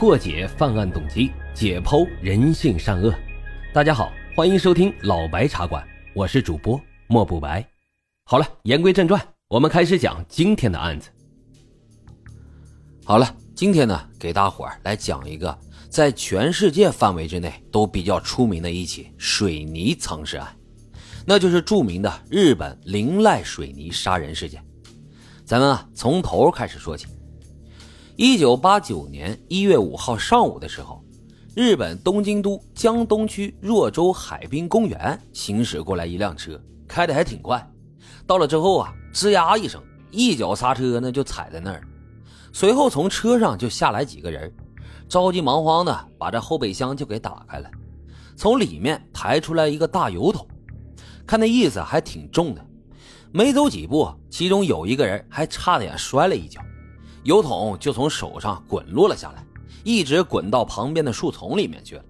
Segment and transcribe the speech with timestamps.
[0.00, 3.14] 破解犯案动机，解剖人性善恶。
[3.70, 7.62] 大家好，欢迎收听老白茶馆，我是主播莫不白。
[8.24, 11.10] 好了，言归正传，我们开始讲今天的案子。
[13.04, 15.54] 好了，今天呢，给大伙儿来讲一个
[15.90, 20.48] 在全世界范围之内都比较出名的一起水泥藏尸案，
[21.26, 24.64] 那就是著名的日本铃濑水泥杀人事件。
[25.44, 27.06] 咱们啊，从头开始说起。
[28.22, 31.02] 一九八九年一月五号上午的时候，
[31.56, 37.66] 日本东京都江东区若州海滨公园行驶过来一辆车，开的还挺快。
[38.26, 41.80] 到了之后啊，吱呀一声，一脚刹车呢就踩在那儿。
[42.52, 44.52] 随后从车上就下来几个人，
[45.08, 47.70] 着急忙慌的把这后备箱就给打开了，
[48.36, 50.46] 从里面抬出来一个大油桶，
[51.26, 52.62] 看那意思还挺重的。
[53.32, 56.60] 没走几步，其中有一个人还差点摔了一跤。
[57.22, 59.44] 油桶就从手上滚落了下来，
[59.84, 62.04] 一直滚到旁边的树丛里面去了。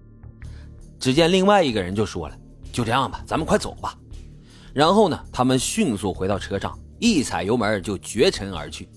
[0.99, 2.37] 只见另外一个人就说了
[2.71, 3.97] ：“就这样吧，咱们快走吧。”
[4.73, 8.87] 然后呢，他们迅速回到车上，一踩油门就绝尘而去。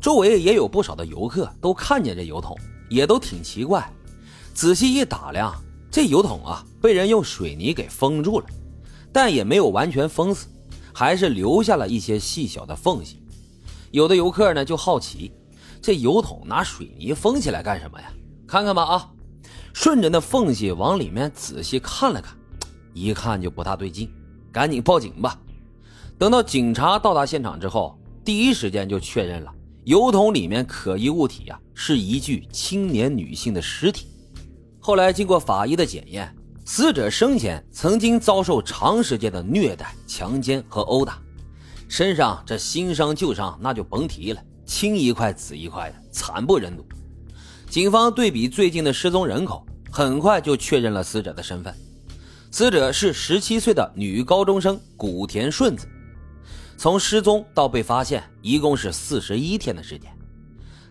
[0.00, 2.56] 周围也有不少的游客都看见这油桶，
[2.88, 3.90] 也都挺奇怪。
[4.54, 5.54] 仔细一打量，
[5.90, 8.46] 这油桶啊被人用水泥给封住了，
[9.12, 10.46] 但也没有完全封死，
[10.92, 13.22] 还是留下了一些细小的缝隙。
[13.94, 15.30] 有的游客呢就好奇，
[15.80, 18.12] 这油桶拿水泥封起来干什么呀？
[18.44, 19.08] 看看吧啊！
[19.72, 22.36] 顺着那缝隙往里面仔细看了看，
[22.92, 24.10] 一看就不大对劲，
[24.50, 25.38] 赶紧报警吧。
[26.18, 34.08] 等到警察到达现场之后，第一时间就确认了油桶里面可疑物体呀是一具青年女性的尸体。
[34.80, 41.20] 后来经过法医的检验，死者生前曾经遭受长时间的虐待、强奸和殴打。
[41.96, 46.84] 身上这新伤旧伤那就甭提了，青一块紫一块的，惨不忍睹。
[47.70, 51.72] 警方对比最近的失踪人口，很快就确认了死者的身份。
[52.50, 55.86] 死者是十七岁的女高中生古田顺子。
[56.76, 60.10] 从失踪到被发现，一共是四十一天的时间。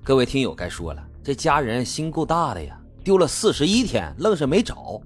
[0.06, 5.02] 各位听友该说了，这家人心够大的呀，丢了四十一天，愣是没找。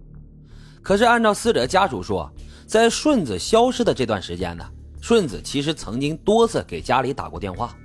[0.84, 2.32] 可是按照死者家属说，
[2.68, 4.64] 在顺子消失的这段时间呢？
[5.02, 7.76] 顺子其实曾经多次给家里打过电话，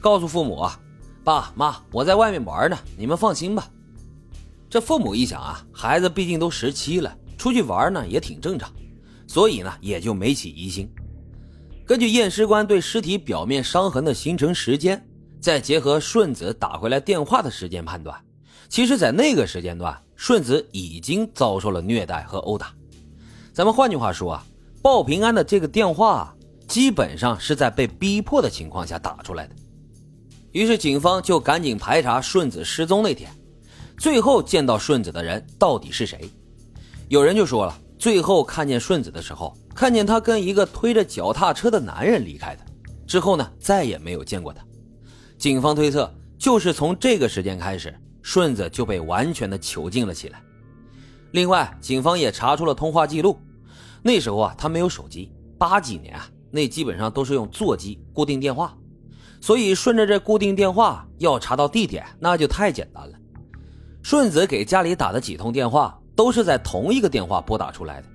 [0.00, 0.78] 告诉父母啊，
[1.24, 3.70] 爸妈，我在外面玩呢，你们放心吧。
[4.68, 8.70] 这父母一想啊，孩子毕竟都十七了，出去玩呢也挺正常，
[9.26, 10.90] 所以呢也就没起疑心。
[11.86, 15.02] 根据验尸官对尸体表面伤痕的形成时间，
[15.40, 18.14] 再结合顺子打回来电话的时间判断，
[18.68, 22.74] 其实，在那个时间段，顺子已经遭受了虐待和殴打。
[23.54, 24.44] 咱们换句话说啊，
[24.82, 26.34] 报平安的这个电话。
[26.68, 29.54] 基本上是在被逼迫的情况下打出来的，
[30.52, 33.30] 于是警方就赶紧排查顺子失踪那天，
[33.96, 36.30] 最后见到顺子的人到底是谁？
[37.08, 42.62] 有人就说了，最后看见顺子的时候，看见他跟一个推着脚踏车的男人离开的，
[43.06, 44.62] 之后呢再也没有见过他。
[45.38, 50.42] 警方推测，就是从这个时间开始，顺子就被完全的囚禁了起来。
[51.30, 53.38] 另外，警方也查出了通话记录，
[54.02, 56.28] 那时候啊他没有手机，八几年啊。
[56.50, 58.76] 那基本上都是用座机固定电话，
[59.40, 63.18] 所以顺着这固定电话要查到地点，那就太简单了。
[64.02, 68.08] 顺子给家里打的几通电话都是在同一个电话拨打出来的，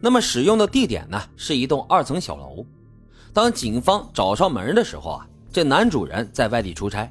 [0.00, 2.66] 那么使用的地点呢是一栋二层小楼。
[3.32, 7.08] 当警方找上门的时候啊，这男主人在外地出差，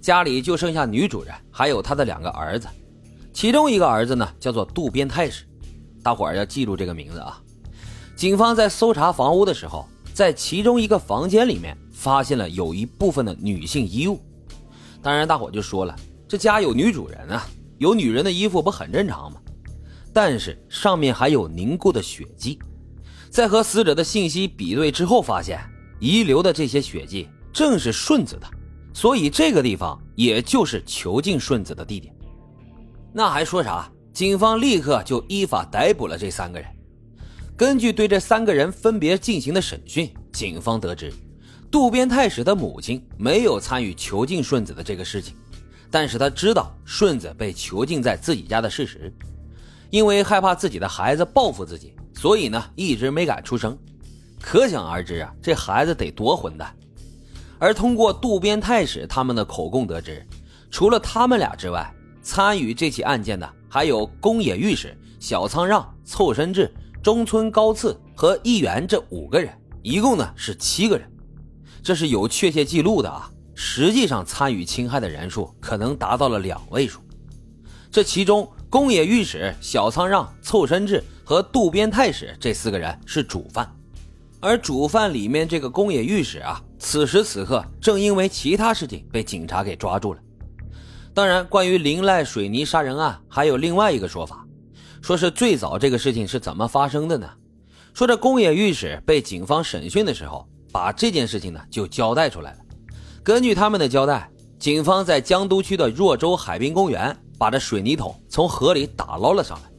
[0.00, 2.66] 家里就剩下女主人还有他的两个儿子，
[3.34, 5.44] 其中一个儿子呢叫做渡边太史，
[6.02, 7.38] 大伙儿要记住这个名字啊。
[8.16, 9.86] 警方在搜查房屋的时候。
[10.18, 14.20] 在其中一个房间里面，发现了有一部分的女性衣物。
[15.00, 15.94] 当然，大伙就说了，
[16.26, 17.46] 这家有女主人啊，
[17.78, 19.40] 有女人的衣服不很正常吗？
[20.12, 22.58] 但是上面还有凝固的血迹，
[23.30, 25.60] 在和死者的信息比对之后，发现
[26.00, 28.46] 遗留的这些血迹正是顺子的，
[28.92, 32.12] 所以这个地方也就是囚禁顺子的地点。
[33.12, 33.88] 那还说啥？
[34.12, 36.68] 警方立刻就依法逮捕了这三个人。
[37.58, 41.12] 根据对这三个人分别进行的审讯，警方得知，
[41.68, 45.34] 渡边太史的母亲没有参与囚禁顺子的这个事情，
[45.90, 49.12] 但是他知道顺子被囚禁在自己家的事实，
[49.90, 53.76] 因为害怕自己的孩子报复自己，所以呢一直没敢出声。
[54.40, 56.72] 可想而知啊，这孩子得多混蛋。
[57.58, 60.24] 而通过渡边太史他们的口供得知，
[60.70, 66.72] 除了他们俩之外，参与这起案件的还有宫野御史、小仓让、凑身志。
[67.08, 69.50] 中村高次和议员这五个人，
[69.80, 71.10] 一共呢是七个人，
[71.82, 73.30] 这是有确切记录的啊。
[73.54, 77.00] 实际上参与侵害的人数可能达到了两位数。
[77.90, 83.74] 这其中，宫野御史、小仓让、凑身志和渡边太史这四个人是主犯，
[84.38, 90.20] 而主犯里面这个宫野御史啊，此时此刻正因为其他事情被警察给抓住了。
[91.14, 94.46] 当然，关于林濑水泥杀人案，还有另外一个说法，
[95.02, 97.28] 说是最早这个事情是怎么发生的呢？
[97.94, 102.58] 说这宫野御史被警方审讯的时候，把这件事情呢就交代出来了。
[103.22, 109.70] 根据他们的交代，警方在江都区的若州海滨公园把这水泥桶从河里打捞了上来。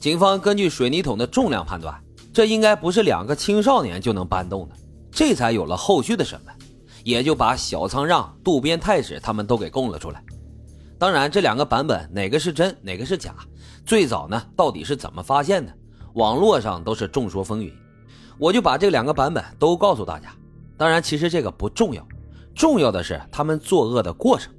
[0.00, 1.98] 警方根据水泥桶的重量判断，
[2.32, 4.74] 这应该不是两个青少年就能搬动的，
[5.10, 6.54] 这才有了后续的审问，
[7.04, 10.22] 也就把小仓让、渡边太史他们都给供了出来。
[10.98, 13.34] 当然，这两个版本哪个是真，哪个是假？
[13.84, 15.72] 最早呢，到底是怎么发现的？
[16.14, 17.72] 网络上都是众说纷纭。
[18.38, 20.28] 我就把这两个版本都告诉大家。
[20.76, 22.06] 当然，其实这个不重要，
[22.54, 24.52] 重要的是他们作恶的过程。